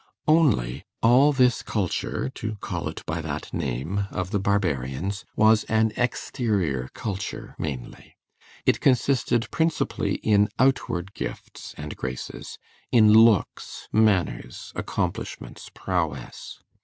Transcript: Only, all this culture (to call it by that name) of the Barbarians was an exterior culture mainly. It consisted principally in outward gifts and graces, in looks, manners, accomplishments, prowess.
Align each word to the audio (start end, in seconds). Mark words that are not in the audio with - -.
Only, 0.27 0.83
all 1.03 1.31
this 1.31 1.61
culture 1.61 2.27
(to 2.33 2.55
call 2.55 2.87
it 2.87 3.05
by 3.05 3.21
that 3.21 3.53
name) 3.53 4.07
of 4.09 4.31
the 4.31 4.39
Barbarians 4.39 5.25
was 5.35 5.63
an 5.65 5.91
exterior 5.95 6.89
culture 6.95 7.53
mainly. 7.59 8.15
It 8.65 8.79
consisted 8.79 9.51
principally 9.51 10.15
in 10.23 10.49
outward 10.57 11.13
gifts 11.13 11.75
and 11.77 11.95
graces, 11.95 12.57
in 12.91 13.13
looks, 13.13 13.87
manners, 13.93 14.73
accomplishments, 14.75 15.69
prowess. 15.71 16.57